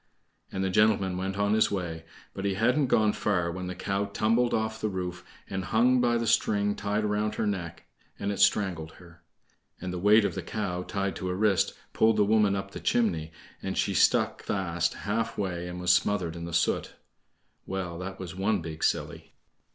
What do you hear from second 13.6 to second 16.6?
and she stuck fast half way and was smothered in the